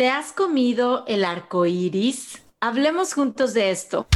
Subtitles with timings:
[0.00, 2.42] ¿Te has comido el arco iris?
[2.58, 4.06] Hablemos juntos de esto.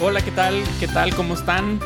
[0.00, 0.62] Hola, ¿qué tal?
[0.80, 1.14] ¿Qué tal?
[1.14, 1.78] ¿Cómo están?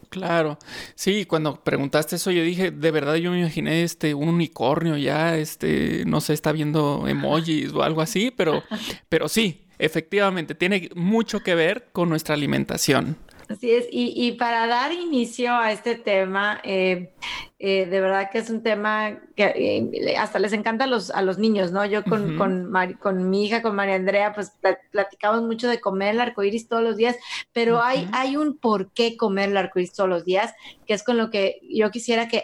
[0.09, 0.59] Claro,
[0.95, 5.37] sí, cuando preguntaste eso yo dije, de verdad yo me imaginé este un unicornio ya,
[5.37, 8.63] este, no sé, está viendo emojis o algo así, pero,
[9.11, 13.19] pero sí, efectivamente, tiene mucho que ver con nuestra alimentación.
[13.49, 17.15] Así es, y, para dar inicio a este tema, eh,
[17.59, 21.23] eh, de verdad que es un tema que eh, hasta les encanta a los, a
[21.23, 21.87] los niños, ¿no?
[21.87, 24.53] Yo con, con, mi hija, con María Andrea, pues
[24.91, 27.17] platicamos mucho de comer el arcoíris todos los días,
[27.55, 30.53] pero hay, hay un por qué comer el arcoíris todos los días,
[30.87, 32.43] que es con lo que yo quisiera que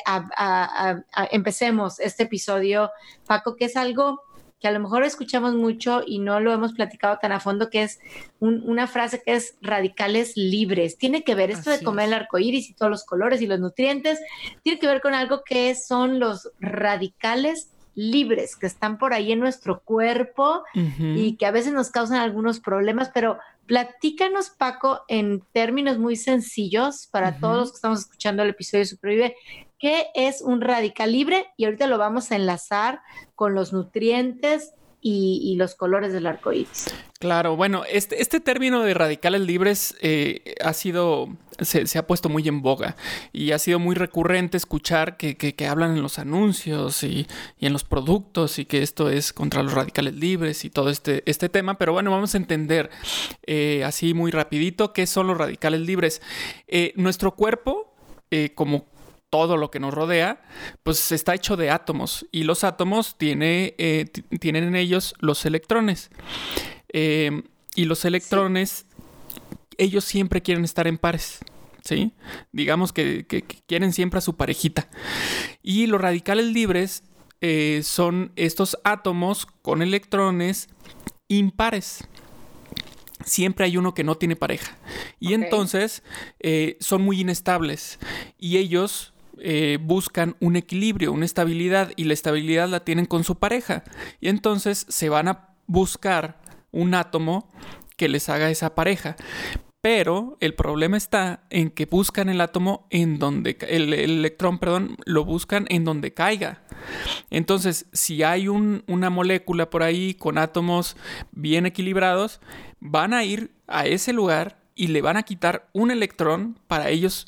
[1.31, 2.91] empecemos este episodio,
[3.27, 4.23] Paco, que es algo
[4.65, 7.83] que a lo mejor escuchamos mucho y no lo hemos platicado tan a fondo, que
[7.83, 8.01] es
[8.41, 10.97] una frase que es radicales libres.
[10.97, 13.61] Tiene que ver esto de comer el arco iris y todos los colores y los
[13.61, 14.21] nutrientes,
[14.63, 19.41] tiene que ver con algo que son los radicales libres que están por ahí en
[19.41, 25.99] nuestro cuerpo y que a veces nos causan algunos problemas, pero platícanos, Paco, en términos
[25.99, 29.37] muy sencillos para todos los que estamos escuchando el episodio de Supervive,
[29.85, 31.49] ¿Qué es un radical libre?
[31.59, 33.03] Y ahorita lo vamos a enlazar
[33.35, 34.73] con los nutrientes
[35.07, 36.87] y, los colores del arco iris.
[37.19, 41.29] Claro, bueno, este, este término de radicales libres eh, ha sido,
[41.61, 42.97] se, ha puesto muy en boga
[43.31, 47.27] y ha sido muy recurrente escuchar que, hablan en los anuncios y,
[47.61, 51.51] en los productos y que esto es contra los radicales libres y todo este, este
[51.51, 52.89] tema, pero bueno, vamos a entender
[53.47, 56.23] eh, así muy rapidito qué son los radicales libres.
[56.67, 57.91] Eh, nuestro cuerpo,
[58.57, 58.87] como
[59.35, 60.41] todo lo que nos rodea,
[60.85, 64.05] pues está hecho de átomos y los átomos tiene, eh,
[64.39, 66.13] tienen en ellos los electrones.
[66.93, 67.43] Eh,
[67.75, 68.87] y los electrones,
[69.77, 71.41] ellos siempre quieren estar en pares.
[71.83, 72.13] ¿Sí?
[72.53, 73.27] Digamos que,
[73.67, 74.89] quieren siempre a su parejita.
[75.65, 77.03] Y los radicales libres
[77.41, 80.69] eh, son estos átomos con electrones
[81.27, 82.07] impares
[83.25, 84.77] siempre hay uno que no tiene pareja.
[85.19, 86.03] Y entonces
[86.79, 87.99] son muy inestables.
[88.39, 93.39] Y ellos eh, buscan un equilibrio, una estabilidad y la estabilidad la tienen con su
[93.39, 93.85] pareja.
[94.21, 96.41] Y entonces se van a buscar
[96.71, 97.51] un átomo
[97.97, 99.17] que les haga esa pareja.
[99.81, 105.27] Pero el problema está en que buscan el átomo en donde, el, electrón, perdón, lo
[105.27, 106.63] buscan en donde caiga.
[107.29, 110.97] Entonces, si hay una molécula por ahí con átomos
[111.33, 112.41] bien equilibrados,
[112.81, 117.27] van a ir a ese lugar y le van a quitar un electrón para ellos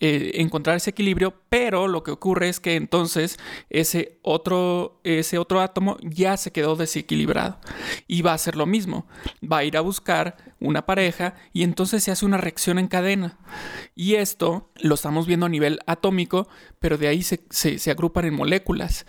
[0.00, 3.36] eh, encontrar ese equilibrio, pero lo que ocurre es que entonces
[3.68, 7.58] ese otro, ese otro átomo ya se quedó desequilibrado
[8.06, 9.08] y va a hacer lo mismo,
[9.42, 13.38] va a ir a buscar una pareja y entonces se hace una reacción en cadena.
[13.96, 16.48] Y esto lo estamos viendo a nivel atómico,
[16.78, 19.04] pero de ahí se, se, agrupan en moléculas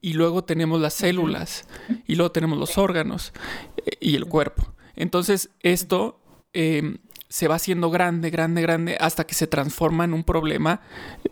[0.00, 1.68] y luego tenemos las células
[2.06, 3.34] y luego tenemos los órganos
[3.76, 4.72] eh, y el cuerpo.
[4.96, 6.20] Entonces esto
[6.54, 6.98] em,
[7.30, 10.80] se va haciendo grande, grande, grande, hasta que se transforma en un problema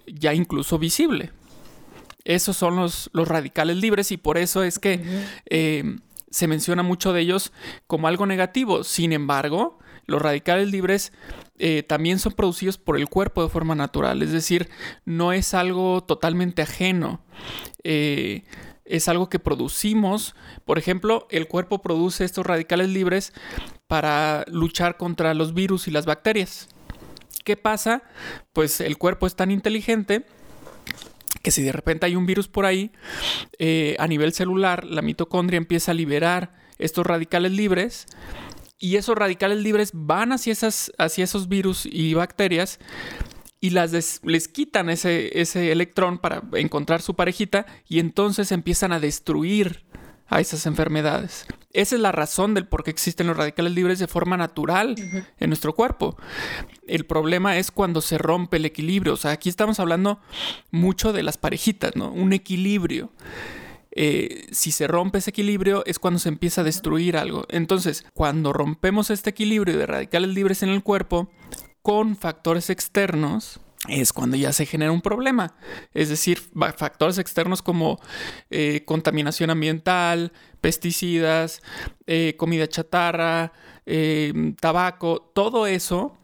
[0.06, 1.32] ya incluso visible.
[2.24, 5.02] Esos son los, los radicales libres y por eso es que
[5.46, 5.98] eh,
[6.30, 7.52] se menciona mucho de ellos
[7.88, 8.84] como algo negativo.
[8.84, 11.12] Sin embargo, los radicales libres
[11.58, 14.68] eh, también son producidos por el cuerpo de forma natural, es decir,
[15.04, 17.20] no es algo totalmente ajeno.
[17.82, 18.44] Eh,
[18.84, 20.34] es algo que producimos.
[20.64, 23.32] Por ejemplo, el cuerpo produce estos radicales libres
[23.88, 26.68] para luchar contra los virus y las bacterias.
[27.44, 28.02] ¿Qué pasa?
[28.52, 30.24] Pues el cuerpo es tan inteligente
[31.42, 32.92] que si de repente hay un virus por ahí,
[33.58, 38.06] eh, a nivel celular, la mitocondria empieza a liberar estos radicales libres
[38.78, 42.78] y esos radicales libres van hacia, esas, hacia esos virus y bacterias
[43.60, 49.84] y les quitan ese, ese electrón para encontrar su parejita y entonces empiezan a destruir
[50.28, 51.46] a esas enfermedades.
[51.72, 54.94] Esa es la razón del por qué existen los radicales libres de forma natural
[55.38, 56.16] en nuestro cuerpo.
[56.86, 59.14] El problema es cuando se rompe el equilibrio.
[59.14, 60.20] O sea, aquí estamos hablando
[60.70, 62.10] mucho de las parejitas, ¿no?
[62.10, 63.10] Un equilibrio.
[63.90, 67.46] Eh, si se rompe ese equilibrio es cuando se empieza a destruir algo.
[67.48, 71.30] Entonces, cuando rompemos este equilibrio de radicales libres en el cuerpo
[71.82, 75.54] con factores externos, es cuando ya se genera un problema.
[75.94, 76.38] Es decir,
[76.76, 77.98] factores externos como
[78.50, 81.62] eh, contaminación ambiental, pesticidas,
[82.06, 83.52] eh, comida chatarra,
[84.60, 86.17] tabaco, todo eso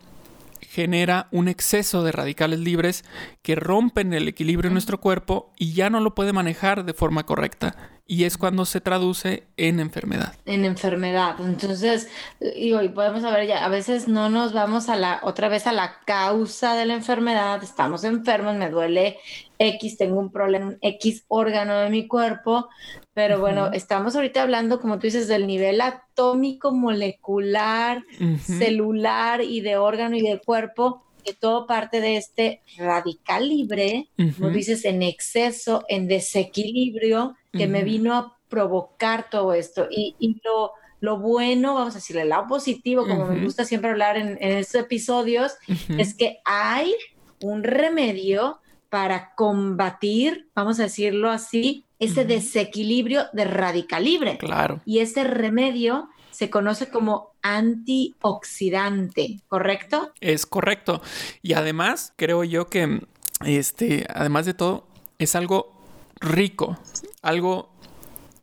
[0.74, 3.04] genera un exceso de radicales libres
[3.42, 7.24] que rompen el equilibrio en nuestro cuerpo y ya no lo puede manejar de forma
[7.24, 7.76] correcta.
[8.08, 10.34] Y es cuando se traduce en enfermedad.
[10.46, 11.36] En enfermedad.
[11.38, 12.08] Entonces,
[12.40, 15.72] y hoy podemos saber ya, a veces no nos vamos a la, otra vez a
[15.72, 19.18] la causa de la enfermedad, estamos enfermos, me duele
[19.60, 22.68] X, tengo un problema, X órgano de mi cuerpo,
[23.14, 28.04] pero bueno, estamos ahorita hablando, como tú dices, del nivel atómico, molecular,
[28.38, 34.50] celular y de órgano y de cuerpo, que todo parte de este radical libre, como
[34.50, 39.86] dices, en exceso, en desequilibrio, que me vino a provocar todo esto.
[39.88, 44.16] Y, lo, lo, bueno, vamos a decirle, el lado positivo, como me gusta siempre hablar
[44.16, 45.52] en, en estos episodios,
[45.98, 46.92] es que hay
[47.40, 48.58] un remedio
[48.90, 54.38] para combatir, vamos a decirlo así, ese desequilibrio de radicalibre.
[54.38, 54.80] Claro.
[54.84, 60.12] Y ese remedio se conoce como antioxidante, ¿correcto?
[60.20, 61.00] Es correcto.
[61.42, 63.00] Y además, creo yo que,
[63.44, 64.88] este, además de todo,
[65.18, 65.72] es algo
[66.20, 66.76] rico,
[67.22, 67.70] algo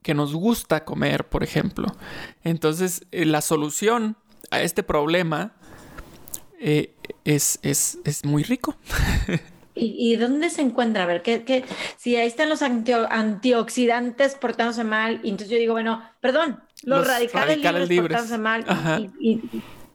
[0.04, 1.88] que nos gusta comer, por ejemplo.
[2.44, 4.16] Entonces, eh, la solución
[4.52, 5.54] a este problema
[6.60, 6.96] eh,
[7.26, 8.76] es, es, es muy rico.
[9.84, 11.04] ¿Y, dónde se encuentra?
[11.04, 11.66] A ver, que,
[11.98, 17.58] si ahí están los antioxidantes portándose mal, y entonces yo digo, bueno, perdón, los, radicales,
[17.90, 19.12] libres, portándose mal,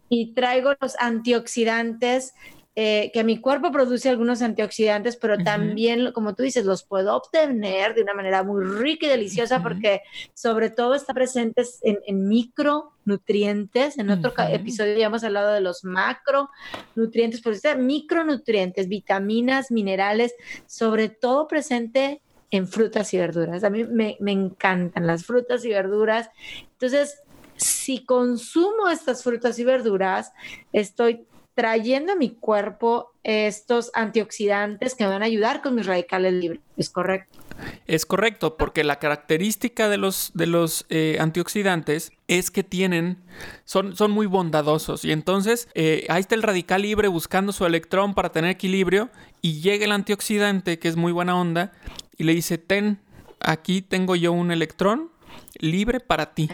[0.09, 2.35] y, traigo los antioxidantes
[2.79, 7.95] eh, que mi cuerpo produce algunos antioxidantes, pero también, como tú dices, los puedo obtener
[7.95, 10.03] de una manera muy rica y deliciosa porque
[10.35, 13.97] sobre todo está presente en, micronutrientes.
[13.97, 20.35] En otro episodio ya hemos hablado de los macronutrientes, pero está micronutrientes, vitaminas, minerales,
[20.67, 22.21] sobre todo presente
[22.51, 23.65] en frutas y verduras.
[23.65, 26.29] A mí me, me encantan las frutas y verduras.
[26.73, 27.23] Entonces,
[27.57, 30.33] si consumo estas frutas y verduras,
[30.75, 31.27] estoy
[31.57, 36.61] trayendo a mi cuerpo estos antioxidantes que me van a ayudar con mis radicales libres.
[36.77, 37.39] ¿Es correcto?
[37.87, 43.23] Es correcto, porque la característica de los, de los eh, antioxidantes es que tienen,
[43.65, 45.07] son, son muy bondadosos.
[45.07, 49.09] Y entonces eh, ahí está el radical libre buscando su electrón para tener equilibrio
[49.41, 51.73] y llega el antioxidante, que es muy buena onda,
[52.19, 53.01] y le dice, ten,
[53.41, 55.11] aquí tengo yo un electrón
[55.59, 56.51] libre para ti.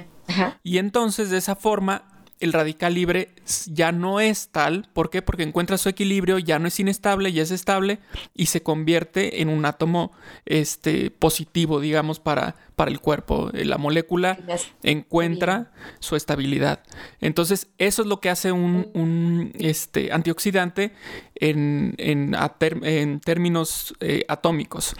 [0.62, 2.04] Y entonces de esa forma
[2.42, 3.30] el radical libre
[3.66, 4.88] ya no es tal.
[4.92, 5.22] ¿Por qué?
[5.22, 7.98] Porque encuentra su equilibrio, ya no es inestable, ya es estable
[8.34, 10.12] y se convierte en un átomo
[10.46, 13.50] este, positivo, digamos, para, para el cuerpo.
[13.52, 14.38] Eh, la molécula
[14.82, 16.80] encuentra su estabilidad.
[17.20, 20.92] Entonces, eso es lo que hace un, este, antioxidante
[21.34, 24.94] en, en, términos eh, atómicos.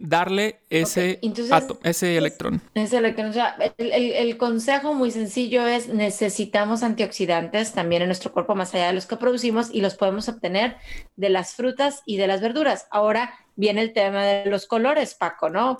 [0.00, 1.20] Darle ese,
[1.82, 2.62] ese electrón.
[2.74, 3.28] Ese electrón.
[3.28, 8.88] O sea, el, consejo muy sencillo es necesitamos antioxidantes también en nuestro cuerpo más allá
[8.88, 10.76] de los que producimos y los podemos obtener
[11.16, 12.86] de las frutas y de las verduras.
[12.90, 15.78] Ahora viene el tema de los colores, Paco, ¿no?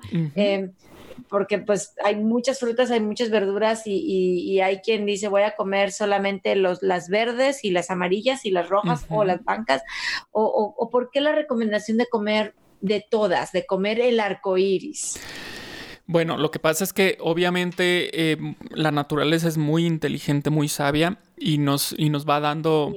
[1.29, 5.91] porque pues hay muchas frutas, hay muchas verduras y, hay quien dice voy a comer
[5.91, 9.81] solamente los, las verdes y las amarillas y las rojas o las blancas,
[10.31, 15.19] o, o, por qué la recomendación de comer de todas, de comer el arco iris.
[16.05, 18.37] Bueno, lo que pasa es que obviamente eh,
[18.71, 22.93] la naturaleza es muy inteligente, muy sabia y nos, y nos va dando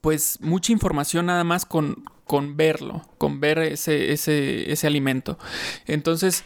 [0.00, 5.38] pues mucha información nada más con, con verlo, con ver ese, ese, ese alimento.
[5.86, 6.44] Entonces,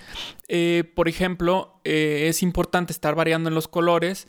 [0.48, 4.26] eh, por ejemplo, eh, es importante estar variando en los colores.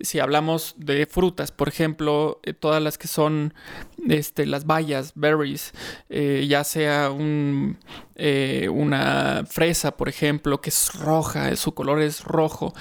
[0.00, 3.54] Si hablamos de frutas, por ejemplo, eh, todas las que son
[4.08, 5.72] este, las bayas, berries,
[6.08, 7.78] ya sea un,
[8.72, 12.74] una fresa, por ejemplo, que es roja, su color es rojo,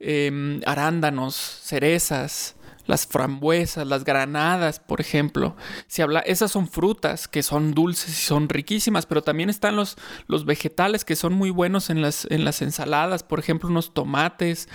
[0.00, 5.56] em, arándanos, cerezas, las frambuesas, las granadas, por ejemplo.
[5.86, 9.96] Si habla, esas son frutas que son dulces y son riquísimas, pero también están los,
[10.26, 14.68] los vegetales que son muy buenos en las, en las ensaladas, por ejemplo, unos tomates,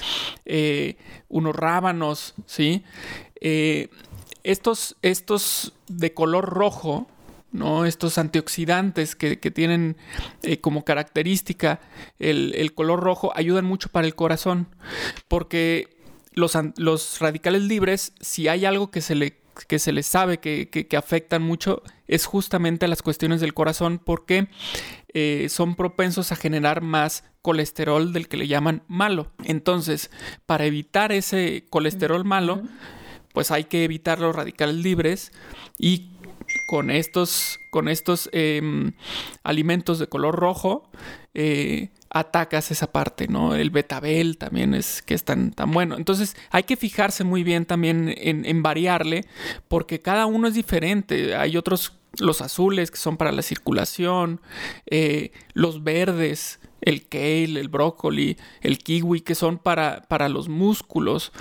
[0.46, 0.98] eh,
[1.28, 2.84] unos rábanos, ¿sí?
[3.42, 3.90] eh,
[4.44, 7.08] estos, estos de color rojo,
[7.52, 7.86] ¿no?
[7.86, 9.98] Estos antioxidantes que, tienen
[10.44, 11.80] eh, como característica
[12.20, 14.68] el, color rojo ayudan mucho para el corazón.
[15.28, 15.99] Porque
[16.40, 20.70] los, los radicales libres, si hay algo que se le que se les sabe que,
[20.70, 24.48] que, afectan mucho es justamente las cuestiones del corazón porque
[25.14, 29.32] eh, son propensos a generar más colesterol del que le llaman malo.
[29.44, 30.12] Entonces,
[30.46, 32.62] para evitar ese colesterol malo,
[33.34, 35.32] pues hay que evitar los radicales libres
[35.78, 36.12] y
[36.68, 38.94] con estos, con estos em,
[39.44, 40.90] alimentos de color rojo,
[41.34, 43.56] eh, atacas esa parte, ¿no?
[43.56, 45.96] El betabel también es que es tan, tan bueno.
[45.96, 49.26] Entonces hay que fijarse muy bien también en, variarle,
[49.68, 51.36] porque cada uno es diferente.
[51.36, 54.42] Hay otros, los azules que son para la circulación,
[54.88, 61.32] eh, los verdes el kale, el brócoli, el kiwi, que son para, para los músculos.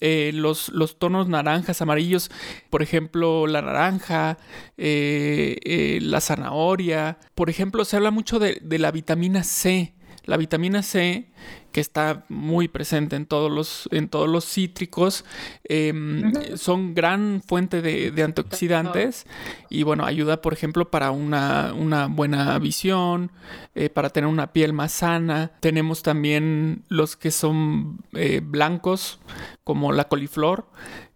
[0.00, 2.30] Eh, los, los, tonos naranjas, amarillos,
[2.68, 4.36] por ejemplo, la naranja,
[4.76, 7.18] eh, la zanahoria.
[7.34, 9.94] Por ejemplo, se habla mucho de, de la vitamina C.
[10.24, 11.26] La vitamina C,
[11.70, 15.24] que está muy presente en todos los, en todos los cítricos,
[15.64, 19.26] em, son gran fuente de, antioxidantes
[19.68, 21.72] y bueno, ayuda por ejemplo para una,
[22.08, 23.32] buena visión,
[23.74, 25.50] eh, para tener una piel más sana.
[25.60, 29.20] Tenemos también los que son eh, blancos,
[29.62, 30.66] como la coliflor,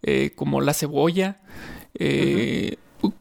[0.02, 1.40] eh, como la cebolla.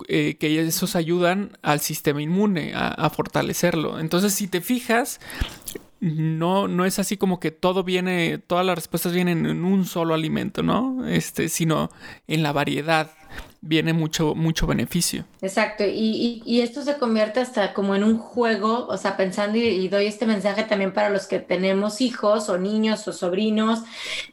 [0.07, 3.99] Que esos ayudan al sistema inmune a, fortalecerlo.
[3.99, 5.19] Entonces, si te fijas,
[5.99, 10.13] no, no es así como que todo viene, todas las respuestas vienen en un solo
[10.13, 11.07] alimento, ¿no?
[11.07, 11.89] Este, sino
[12.27, 13.11] en la variedad
[13.61, 15.25] viene mucho, mucho beneficio.
[15.41, 20.05] Exacto, y, esto se convierte hasta como en un juego, o sea, pensando y, doy
[20.05, 23.83] este mensaje también para los que tenemos hijos o niños o sobrinos,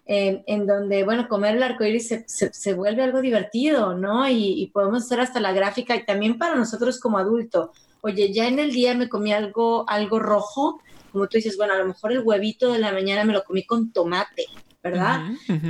[0.06, 4.28] eh, en donde, bueno, comer el arcoíris se, se, vuelve algo divertido, ¿no?
[4.28, 7.72] Y, y podemos hacer hasta la gráfica y también para nosotros como adulto.
[8.00, 10.80] Oye, ya en el día me comí algo, algo rojo,
[11.14, 13.64] como tú dices, bueno, a lo mejor el huevito de la mañana me lo comí
[13.64, 14.46] con tomate,
[14.84, 15.22] ¿verdad?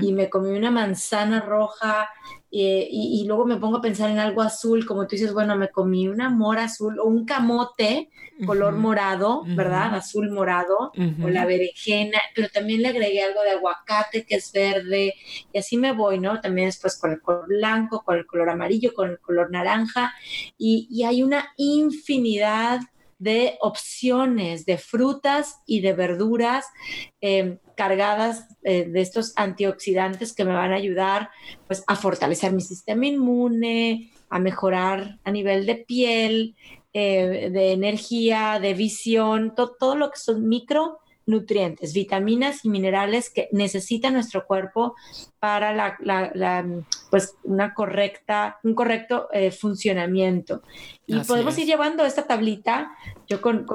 [0.02, 2.10] Y me comí una manzana roja
[2.50, 6.08] y, luego me pongo a pensar en algo azul, como tú dices, bueno, me comí
[6.08, 8.10] una mora azul o un camote
[8.44, 9.94] color morado, ¿verdad?
[9.94, 10.90] Azul morado,
[11.22, 15.14] o la berenjena, pero también le agregué algo de aguacate que es verde
[15.52, 16.40] y así me voy, ¿no?
[16.40, 20.12] También después con el color blanco, con el color amarillo, con el color naranja
[20.58, 22.80] y, y hay una infinidad
[23.18, 26.66] de opciones de frutas y de verduras
[27.20, 31.30] em, cargadas eh, de estos antioxidantes que me van a ayudar
[31.66, 36.56] pues, a fortalecer mi sistema inmune, a mejorar a nivel de piel,
[36.92, 43.48] eh, de energía, de visión, todo lo que son micro nutrientes, vitaminas y minerales que
[43.52, 44.94] necesita nuestro cuerpo
[45.38, 46.66] para la,
[47.10, 50.62] pues una correcta, un correcto eh, funcionamiento.
[51.06, 52.90] Y podemos ir llevando esta tablita.
[53.26, 53.66] Yo con,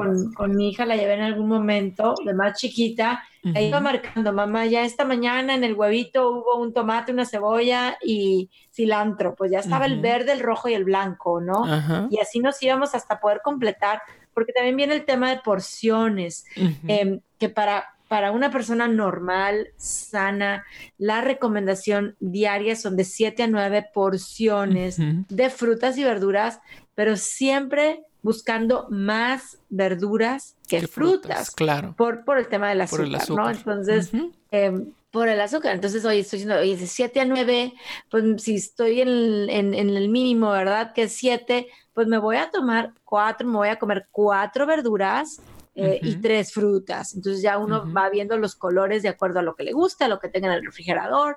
[0.49, 3.23] mi hija la llevé en algún momento, de más chiquita,
[3.55, 7.97] ahí iba marcando, mamá, ya esta mañana en el huevito hubo un tomate, una cebolla
[8.03, 11.65] y cilantro, pues ya estaba el verde, el rojo y el blanco, ¿no?
[12.09, 14.01] Y así nos íbamos hasta poder completar
[14.39, 16.45] porque también viene el tema de porciones,
[16.87, 20.63] em, que para, para una persona normal, sana,
[20.97, 24.95] la recomendación diaria son de 7 a 9 porciones
[25.27, 26.61] de frutas y verduras,
[26.95, 31.95] pero siempre buscando más verduras que frutas, claro.
[31.97, 33.49] Por, por el tema del azúcar, ¿no?
[33.49, 34.09] Entonces,
[34.51, 35.75] em, por el azúcar.
[35.75, 37.73] Entonces, hoy estoy diciendo, oye, de 7 a 9,
[38.09, 40.93] pues si estoy en, en, en el mínimo, ¿verdad?
[40.93, 41.67] Que es 7,
[41.99, 45.41] pues me voy a tomar cuatro, me voy a comer cuatro verduras
[45.75, 47.13] eh, y tres frutas.
[47.13, 50.07] Entonces ya uno va viendo los colores de acuerdo a lo que le gusta, a
[50.07, 51.35] lo que tenga en el refrigerador,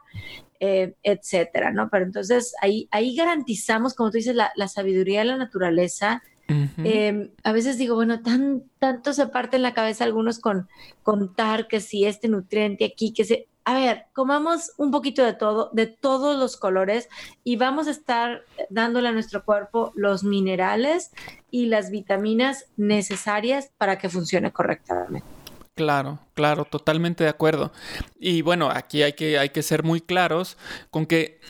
[0.61, 1.88] eh, etcétera, ¿no?
[1.90, 6.23] Pero entonces ahí, ahí garantizamos, como tú dices, la, sabiduría de la naturaleza.
[6.47, 10.69] Em, a veces digo, bueno, tan, tanto se parte en la cabeza algunos con
[11.02, 15.71] contar que si este nutriente aquí, que se a ver, comamos un poquito de todo,
[15.73, 17.09] de todos los colores
[17.45, 21.12] y vamos a estar dándole a nuestro cuerpo los minerales
[21.50, 25.26] y las vitaminas necesarias para que funcione correctamente.
[25.75, 27.73] Claro, claro, totalmente de acuerdo.
[28.19, 30.59] Y bueno, aquí hay que, hay que ser muy claros
[30.90, 31.40] con que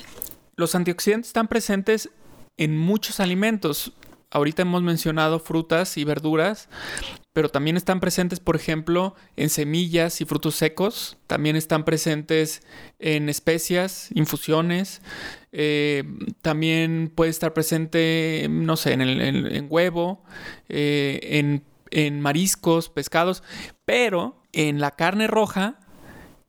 [0.55, 2.11] los antioxidantes están presentes
[2.57, 3.93] en muchos alimentos.
[4.31, 6.69] Ahorita hemos mencionado frutas y verduras,
[7.33, 12.63] pero también están presentes, por ejemplo, en semillas y frutos secos, también están presentes
[12.99, 15.01] en especias, infusiones,
[15.53, 16.05] eh,
[16.43, 20.23] también puede estar presente, no sé, en, el, huevo,
[20.69, 23.43] eh, en, en mariscos, pescados,
[23.85, 25.79] pero en la carne roja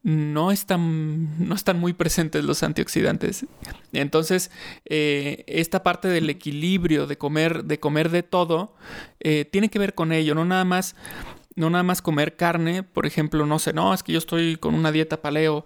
[0.03, 3.45] no están, no están muy presentes los antioxidantes.
[3.93, 4.51] Entonces,
[4.85, 8.75] eh, esta parte del equilibrio de comer, de comer de todo,
[9.21, 10.95] eh, tiene que ver con ello, no nada más.
[11.55, 14.73] No nada más comer carne, por ejemplo, no sé, no, es que yo estoy con
[14.73, 15.65] una dieta paleo.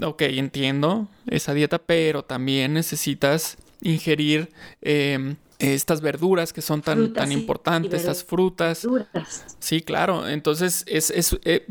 [0.00, 7.32] Ok, entiendo esa dieta, pero también necesitas ingerir em, estas verduras que son tan, tan
[7.32, 8.86] importantes, estas frutas.
[9.58, 10.28] Sí, claro.
[10.28, 11.66] Entonces, es, es eh,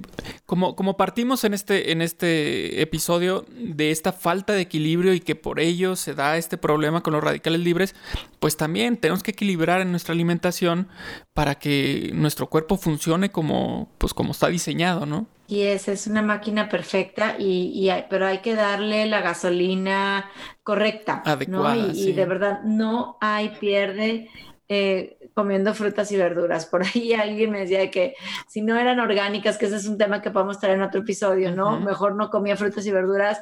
[0.46, 5.36] como, como partimos en este, en este episodio de esta falta de equilibrio y que
[5.36, 7.96] por ello se da este problema con los radicales libres,
[8.40, 10.90] pues también tenemos que equilibrar en nuestra alimentación
[11.34, 15.28] para que nuestro cuerpo funcione como, pues, como está diseñado, ¿no?
[15.48, 20.30] Y esa es una máquina perfecta, y, pero hay que darle la gasolina
[20.62, 21.24] correcta.
[21.26, 21.94] Adecuada.
[21.94, 24.30] Y, de verdad, no hay pierde
[24.68, 26.66] eh, comiendo frutas y verduras.
[26.66, 28.16] Por ahí alguien me decía que
[28.48, 31.56] si no eran orgánicas, que ese es un tema que podemos traer en otro episodio,
[31.56, 31.80] ¿no?
[31.80, 33.40] Mejor no comía frutas y verduras.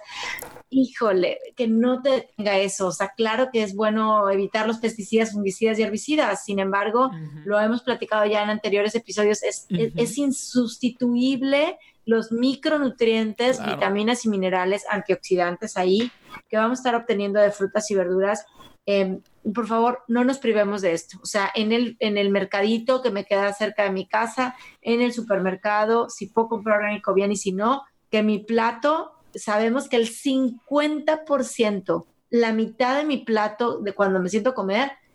[0.69, 2.87] Híjole, que no te tenga eso.
[2.87, 6.43] O sea, claro que es bueno evitar los pesticidas, fungicidas y herbicidas.
[6.43, 7.09] Sin embargo,
[7.45, 14.85] lo hemos platicado ya en anteriores episodios, es, es insustituible los micronutrientes, vitaminas y minerales,
[14.89, 16.11] antioxidantes ahí
[16.49, 18.45] que vamos a estar obteniendo de frutas y verduras.
[18.85, 19.21] Em,
[19.53, 21.17] por favor, no nos privemos de esto.
[21.21, 25.01] O sea, en el, en el mercadito que me queda cerca de mi casa, en
[25.01, 29.97] el supermercado, si puedo comprar orgánico bien y si no, que mi plato, sabemos que
[29.97, 34.53] el 50%, la mitad de mi plato de cuando me siento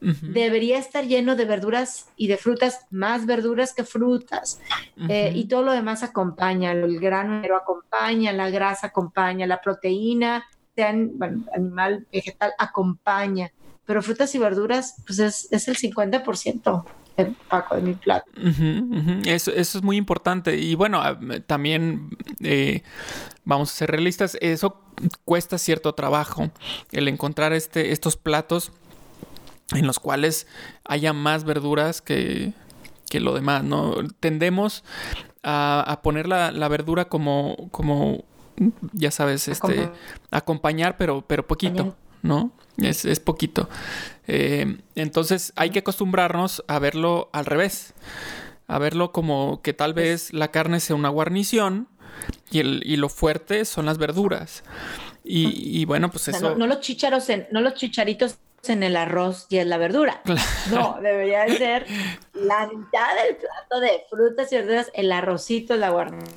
[0.01, 4.61] debería estar lleno de verduras y de frutas, más verduras que frutas.
[5.09, 10.95] Eh, y todo lo demás acompaña, el grano acompaña, la grasa acompaña, la proteína, sea
[10.95, 13.51] bueno, animal, vegetal, acompaña.
[13.85, 16.85] Pero frutas y verduras, pues es, es el 50%.
[17.49, 18.31] Paco de mi plato.
[19.27, 20.57] Eso, eso, es muy importante.
[20.57, 22.09] Y bueno, ah, también
[22.43, 22.83] eh,
[23.45, 24.81] vamos a ser realistas, eso
[25.25, 26.51] cuesta cierto trabajo,
[26.93, 28.73] el encontrar este, estos platos
[29.73, 30.47] en los cuales
[30.85, 32.53] haya más verduras que,
[33.09, 33.97] que lo demás, ¿no?
[34.21, 34.85] Tendemos
[35.43, 38.25] a, poner la, verdura como, como,
[38.93, 39.91] ya sabes, este,
[40.31, 42.53] acompañar, pero, pero poquito, ¿no?
[42.79, 43.69] Es, es poquito.
[44.27, 47.95] Eh, entonces hay que acostumbrarnos a verlo al revés,
[48.67, 51.89] a verlo como que tal vez la carne sea una guarnición
[52.51, 54.63] y, el, y lo fuerte son las verduras.
[55.23, 56.57] Y, bueno, pues eso...
[56.57, 60.23] no, los chícharos no los chicharitos en el arroz y en la verdura.
[60.71, 61.87] No, debería ser
[62.35, 66.35] la mitad del plato de frutas y verduras, el arrocito, la guarnición.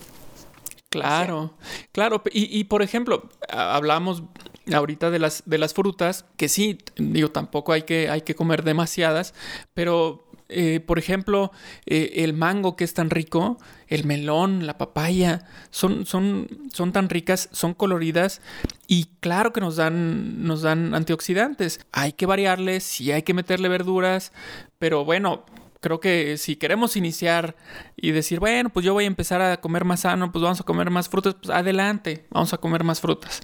[0.90, 1.56] Claro,
[1.92, 2.22] claro.
[2.32, 4.24] Y, y, por ejemplo, hablamos
[4.72, 8.64] ahorita de las, de las frutas, que sí, digo, tampoco hay que, hay que comer
[8.64, 9.34] demasiadas,
[9.74, 11.52] pero eh, por ejemplo,
[11.86, 17.10] eh, el mango que es tan rico, el melón, la papaya, son, son, son tan
[17.10, 18.42] ricas, son coloridas
[18.88, 21.80] y claro que nos dan, nos dan antioxidantes.
[21.92, 24.32] Hay que variarles, sí hay que meterle verduras,
[24.80, 25.46] pero bueno,
[25.84, 27.56] creo que si queremos iniciar
[27.98, 30.64] y decir, bueno, pues yo voy a empezar a comer más sano, pues vamos a
[30.64, 33.42] comer más frutas, pues adelante, vamos a comer más frutas.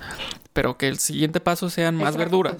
[0.53, 2.55] Pero que el siguiente paso sean más verduras.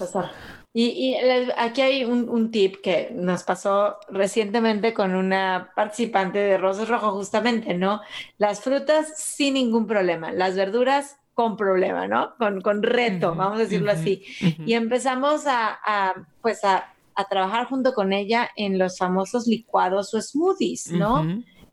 [0.72, 1.16] Y,
[1.58, 7.74] aquí hay un, tip que nos pasó recientemente con una participante de Rosas Rojo, justamente,
[7.74, 8.02] ¿no?
[8.38, 12.36] Las frutas sin ningún problema, las verduras con problema, ¿no?
[12.38, 14.24] Con, con reto, vamos a decirlo así.
[14.66, 20.22] Y empezamos a, pues a, a, trabajar junto con ella en los famosos licuados o
[20.22, 21.26] smoothies, ¿no?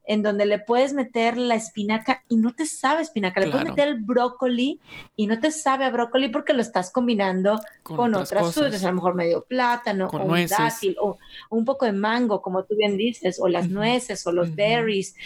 [0.07, 3.89] En donde le puedes meter la espinaca y no te sabe espinaca, le puedes meter
[3.89, 4.81] el brócoli
[5.17, 8.95] y no te sabe a brócoli porque lo estás combinando con, otras, frutas, a lo
[8.95, 11.19] mejor medio plátano o un dátil o,
[11.51, 15.17] un poco de mango, como tú bien dices, o las nueces o los berries.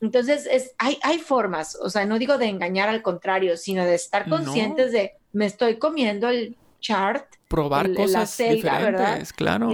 [0.00, 3.94] Entonces, es, hay, hay formas, o sea, no digo de engañar al contrario, sino de
[3.94, 7.26] estar conscientes de, me estoy comiendo el chart.
[7.48, 9.72] Probar cosas diferentes, claro.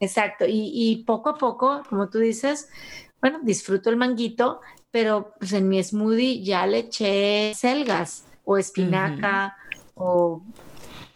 [0.00, 2.68] Exacto, y, y poco a poco, como tú dices,
[3.20, 9.56] bueno, disfruto el manguito, pero pues en mi smoothie ya le eché selgas o espinaca
[9.94, 10.42] o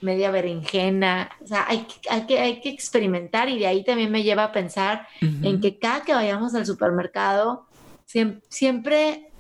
[0.03, 1.31] media berenjena.
[1.43, 4.53] O sea, hay, hay, que, hay que experimentar y de ahí también me lleva a
[4.53, 7.67] pensar en que cada que vayamos al supermercado,
[8.49, 9.31] siempre,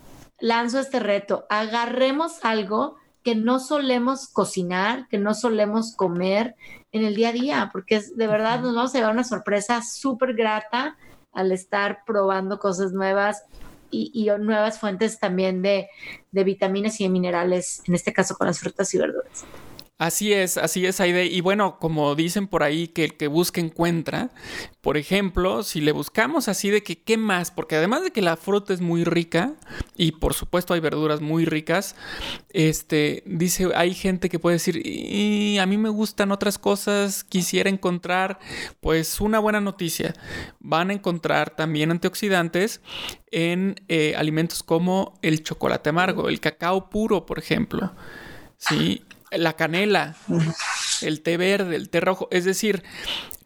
[0.41, 6.57] lanzo este reto, agarremos algo que no solemos cocinar, que no solemos comer
[6.91, 9.83] en el día a día, porque es, de verdad nos vamos a llevar una sorpresa
[9.83, 10.97] súper grata
[11.33, 13.45] al estar probando cosas nuevas
[13.91, 15.89] y, nuevas fuentes también de,
[16.31, 19.45] vitaminas y de minerales, en este caso con las frutas y verduras.
[20.03, 21.27] Así es, así es, Aide.
[21.27, 24.31] Y bueno, como dicen por ahí, que el que busca encuentra.
[24.81, 27.53] Por ejemplo, si le buscamos así de que, ¿qué más?
[27.53, 29.55] Porque además de que la fruta es muy rica,
[29.97, 31.95] y por supuesto hay verduras muy ricas,
[32.51, 37.71] este, dice, hay gente que puede decir, y a mí me gustan otras cosas, quisiera
[37.71, 38.41] encontrar,
[38.81, 40.15] pues una buena noticia.
[40.59, 42.81] Van a encontrar también antioxidantes
[43.31, 47.93] en eh, alimentos como el chocolate amargo, el cacao puro, por ejemplo.
[48.59, 49.05] Sí,
[49.37, 50.17] la canela,
[51.03, 52.29] el té verde, el té rojo.
[52.31, 52.83] Es decir,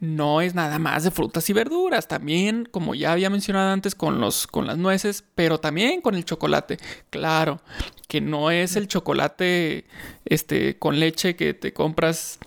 [0.01, 2.09] no es nada más de frutas y verduras.
[2.09, 6.25] También, como ya había mencionado antes, con, los, con las nueces, pero también con el
[6.25, 6.79] chocolate.
[7.11, 7.61] Claro,
[8.09, 9.87] que no es el chocolate
[10.25, 12.39] este, con leche que te compras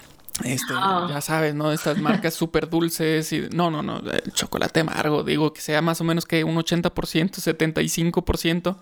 [0.44, 1.72] este, ya sabes, ¿no?
[1.72, 3.48] Estas marcas súper dulces y...
[3.54, 6.92] No, no, no, el chocolate amargo, digo, que sea más o menos que un 80%,
[6.92, 8.78] 75%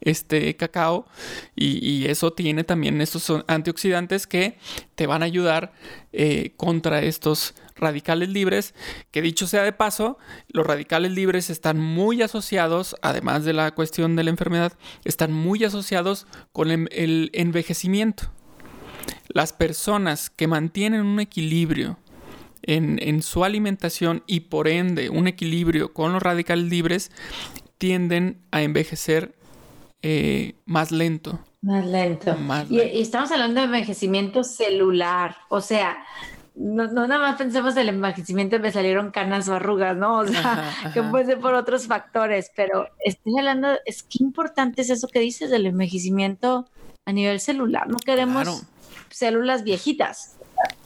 [0.00, 1.06] este cacao
[1.54, 4.58] y, eso tiene también estos antioxidantes que
[4.94, 5.72] te van a ayudar
[6.12, 8.74] eh, contra estos radicales libres,
[9.10, 14.16] que dicho sea de paso, los radicales libres están muy asociados, además de la cuestión
[14.16, 14.72] de la enfermedad,
[15.04, 18.30] están muy asociados con el envejecimiento.
[19.28, 21.98] Las personas que mantienen un equilibrio
[22.62, 27.10] en, su alimentación y por ende un equilibrio con los radicales libres
[27.78, 29.34] tienden a envejecer
[30.02, 31.40] eh, más lento.
[31.62, 32.36] Más lento.
[32.68, 36.04] Y, estamos hablando de envejecimiento celular, o sea,
[36.54, 40.18] no, nada más pensemos en el envejecimiento me salieron canas o arrugas, ¿no?
[40.18, 44.90] O sea, que puede ser por otros factores, pero estoy hablando, es que importante es
[44.90, 46.68] eso que dices del envejecimiento
[47.06, 47.88] a nivel celular.
[47.88, 48.64] No queremos
[49.10, 50.36] células viejitas,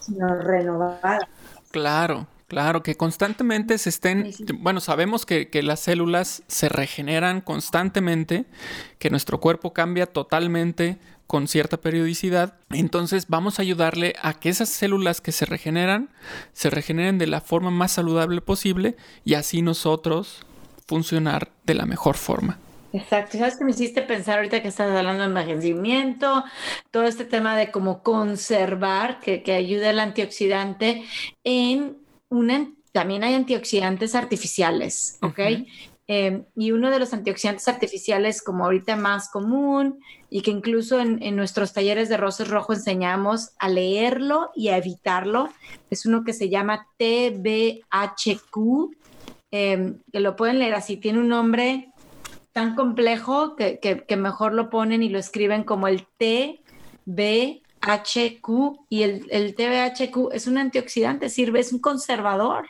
[0.01, 1.23] sino renovadas.
[1.71, 8.47] Claro, claro, que constantemente se estén, bueno, sabemos que, que, las células se regeneran constantemente,
[8.99, 14.69] que nuestro cuerpo cambia totalmente con cierta periodicidad, entonces vamos a ayudarle a que esas
[14.69, 16.11] células que se regeneran,
[16.53, 20.45] se regeneren de la forma más saludable posible y así nosotros
[20.87, 22.59] funcionar de la mejor forma.
[22.95, 23.37] Exacto.
[23.39, 26.45] ¿Sabes que me hiciste pensar ahorita que estás hablando de envejecimiento,
[26.93, 31.03] todo este tema de cómo conservar, que, que ayuda el antioxidante
[31.43, 35.41] en una, también hay antioxidantes artificiales, ¿ok?
[36.07, 39.99] Em, y uno de los antioxidantes artificiales como ahorita más común
[40.31, 44.77] y que incluso en, en, nuestros talleres de rosas rojo enseñamos a leerlo y a
[44.77, 45.49] evitarlo,
[45.91, 48.95] es uno que se llama TBHQ,
[49.51, 51.91] em, que lo pueden leer así, tiene un nombre
[52.55, 57.59] tan complejo que, que, mejor lo ponen y lo escriben como el TBHQ
[58.88, 62.69] y el, el TBHQ es un antioxidante, sirve, es un conservador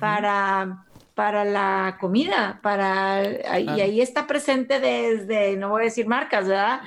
[0.00, 6.46] para para la comida, para y ahí está presente desde, no voy a decir marcas,
[6.48, 6.80] ¿verdad?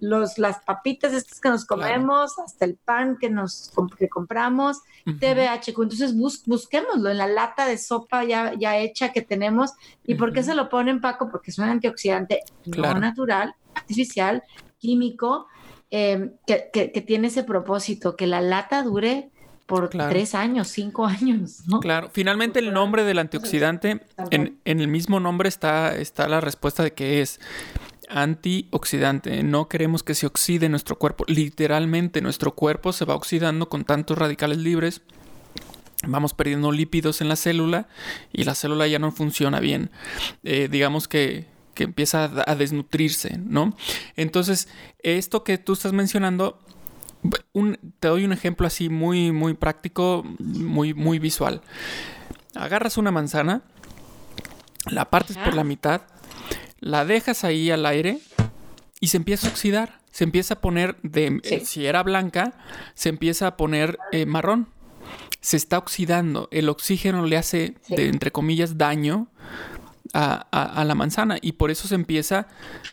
[0.00, 5.82] Los, las papitas estas que nos comemos, hasta el pan que nos que compramos, TBHQ.
[5.82, 6.14] Entonces
[6.46, 9.72] busquémoslo en la lata de sopa ya, ya hecha que tenemos.
[10.04, 11.28] ¿Y por qué se lo ponen, Paco?
[11.30, 14.42] Porque es un antioxidante no natural, artificial,
[14.78, 15.46] químico,
[15.90, 19.30] eh, que, que tiene ese propósito, que la lata dure
[19.70, 21.78] por tres años, cinco años, ¿no?
[21.80, 26.92] Claro, finalmente el nombre del antioxidante, en, el mismo nombre está, está la respuesta de
[26.92, 27.40] que es
[28.08, 29.42] antioxidante.
[29.44, 31.24] No queremos que se oxide nuestro cuerpo.
[31.28, 35.02] Literalmente nuestro cuerpo se va oxidando con tantos radicales libres.
[36.06, 37.86] Vamos perdiendo lípidos en la célula
[38.32, 39.90] y la célula ya no funciona bien.
[40.42, 43.76] Eh, digamos que, que empieza a desnutrirse, ¿no?
[44.16, 44.68] Entonces,
[45.02, 46.58] esto que tú estás mencionando
[48.00, 51.60] te doy un ejemplo así muy, muy práctico, muy, muy visual.
[52.54, 53.62] Agarras una manzana,
[54.86, 56.02] la partes por la mitad,
[56.80, 58.18] la dejas ahí al aire
[59.00, 60.00] y se empieza a oxidar.
[60.10, 62.54] Se empieza a poner de, eh, si era blanca,
[62.94, 64.68] se empieza a poner eh, marrón.
[65.40, 66.48] Se está oxidando.
[66.50, 69.28] El oxígeno le hace, entre comillas, daño
[70.12, 72.48] a, la manzana y por eso se empieza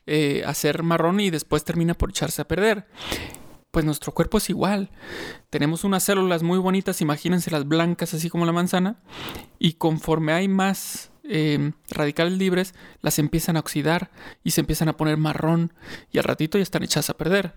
[0.06, 2.86] eh, a hacer marrón y después termina por echarse a perder
[3.78, 4.90] pues nuestro cuerpo es igual.
[5.52, 8.96] Tenemos unas células muy bonitas, imagínense las blancas así como la manzana,
[9.60, 14.10] y conforme hay más em, radicales libres, las empiezan a oxidar
[14.44, 15.74] y se empiezan a poner marrón
[16.12, 17.54] y al ratito ya están hechas a perder.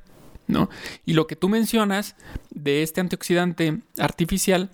[0.46, 0.68] ¿no?
[1.06, 2.16] Y lo que tú mencionas
[2.50, 4.68] de este antioxidante artificial,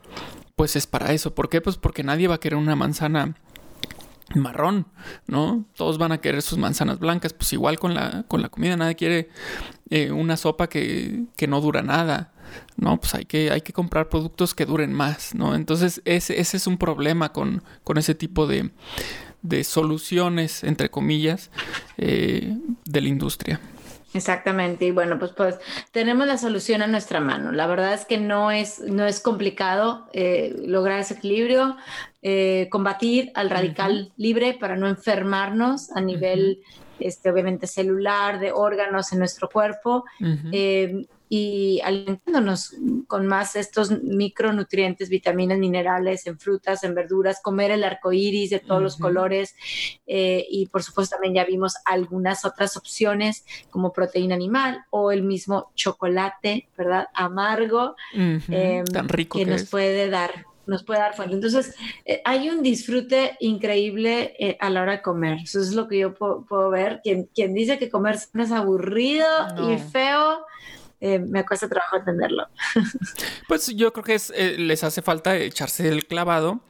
[0.57, 1.33] pues es para eso.
[1.33, 1.61] ¿Por qué?
[1.61, 3.37] Pues porque nadie va a querer una manzana
[4.35, 4.87] marrón,
[5.27, 5.65] ¿no?
[5.77, 8.97] Todos van a querer sus manzanas blancas, pues igual con la, con la comida, nadie
[8.97, 9.29] quiere
[9.91, 12.33] eh, una sopa que, que, no dura nada,
[12.77, 12.99] ¿no?
[12.99, 15.55] Pues hay que, hay que comprar productos que duren más, ¿no?
[15.55, 18.71] Entonces ese, ese es un problema con, con ese tipo de,
[19.43, 21.51] de, soluciones, entre comillas,
[21.97, 23.61] eh, de la industria.
[24.17, 25.59] Exactamente, y bueno, pues, pues
[25.93, 27.53] tenemos la solución a nuestra mano.
[27.53, 31.77] La verdad es que no es, no es complicado eh, lograr ese equilibrio,
[32.23, 36.63] eh, combatir al radical libre para no enfermarnos a nivel,
[36.99, 40.05] este, obviamente, celular, de órganos en nuestro cuerpo
[41.29, 42.75] y alimentándonos
[43.07, 48.61] con más estos micronutrientes, vitaminas, minerales en frutas, en verduras, comer el arco iris de
[48.61, 49.55] todos los colores
[50.07, 55.23] eh, y por supuesto también ya vimos algunas otras opciones como proteína animal o el
[55.23, 57.09] mismo chocolate, ¿verdad?
[57.15, 61.37] Amargo, em, tan rico que, nos puede dar nos puede dar fuente.
[61.37, 65.39] Entonces, eh, hay un disfrute increíble eh, a la hora de comer.
[65.45, 67.01] Eso es lo que yo puedo, ver.
[67.05, 69.27] Quien, quien dice que comer es aburrido
[69.71, 70.45] y feo,
[70.99, 72.49] eh, me cuesta trabajo entenderlo.
[73.49, 76.61] Pues yo creo que es, eh, les hace falta echarse el clavado,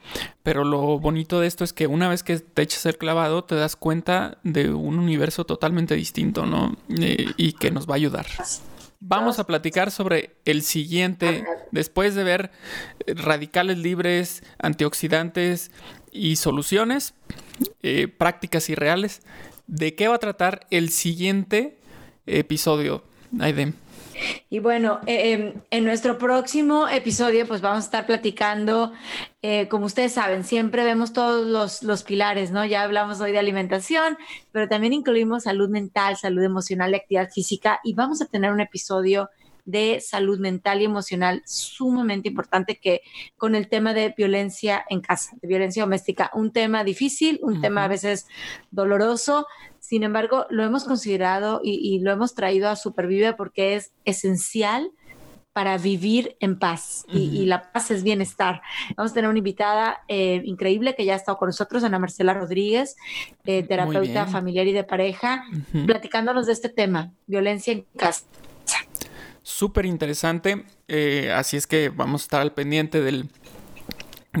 [0.43, 3.55] pero lo bonito de esto es que una vez que te echas el clavado te
[3.55, 6.77] das cuenta de un universo totalmente distinto, ¿no?
[6.89, 8.27] Eh, y que nos va a ayudar.
[8.99, 12.51] Vamos a platicar sobre el siguiente, después de ver
[13.07, 15.71] radicales libres, antioxidantes
[16.11, 17.13] y soluciones,
[18.17, 19.21] prácticas y reales.
[19.67, 21.79] ¿De qué va a tratar el siguiente
[22.25, 23.03] episodio,
[23.39, 23.73] Aidem?
[24.49, 28.93] Y bueno, eh, em, en nuestro próximo episodio, pues vamos a estar platicando,
[29.41, 32.65] eh, como ustedes saben, siempre vemos todos los, los, pilares, ¿no?
[32.65, 34.17] Ya hablamos hoy de alimentación,
[34.51, 37.79] pero también incluimos salud mental, salud emocional y actividad física.
[37.83, 39.29] Y vamos a tener un episodio
[39.67, 43.01] de salud mental y emocional sumamente importante que
[43.35, 47.83] con el tema de violencia en casa, de violencia doméstica, un tema difícil, un tema
[47.83, 48.27] a veces
[48.71, 49.45] doloroso,
[49.87, 54.91] sin embargo, lo hemos considerado y, lo hemos traído a Supervive porque es esencial
[55.53, 58.61] para vivir en paz y, la paz es bienestar.
[58.97, 62.33] Vamos a tener una invitada eh, increíble que ya ha estado con nosotros, Ana Marcela
[62.33, 62.97] Rodríguez,
[63.45, 65.45] eh, terapeuta familiar y de pareja,
[65.85, 68.25] platicándonos de este tema, violencia en casa.
[69.41, 73.29] Súper interesante, eh, así es que vamos a estar al pendiente del,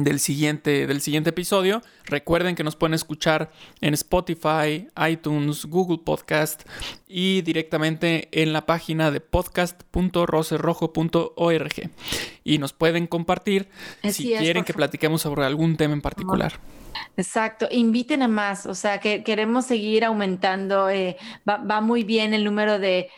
[0.03, 1.81] del siguiente, del siguiente episodio.
[2.05, 6.63] Recuerden que nos pueden escuchar en Spotify, iTunes, Google Podcast
[7.07, 11.91] y directamente en la página de podcast.rocerrojo.org.
[12.43, 13.69] Y nos pueden compartir
[14.03, 16.59] si quieren que platiquemos sobre algún tema en particular.
[17.15, 22.43] Exacto, inviten a más, o sea, que queremos seguir aumentando, eh, va, muy bien el
[22.43, 23.09] número de,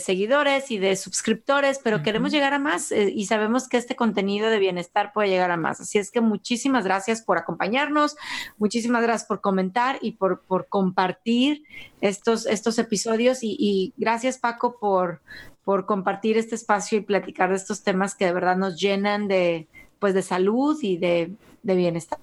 [0.00, 4.50] seguidores y de suscriptores, pero queremos llegar a más eh, y sabemos que este contenido
[4.50, 5.80] de bienestar puede llegar a más.
[5.80, 8.16] Así es que muchísimas gracias por acompañarnos,
[8.58, 11.64] muchísimas gracias por comentar y por, por compartir
[12.00, 15.20] estos, estos episodios y, y gracias Paco por,
[15.68, 19.68] por compartir este espacio y platicar de estos temas que de verdad nos llenan de,
[19.98, 22.18] pues, de salud y de, de bienestar.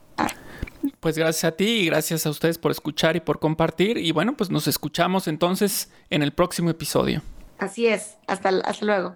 [1.05, 3.99] Pues gracias a ti y gracias a ustedes por escuchar y por compartir.
[3.99, 7.21] Y bueno, pues nos escuchamos entonces en el próximo episodio.
[7.59, 8.17] Así es.
[8.25, 9.15] Hasta, hasta luego.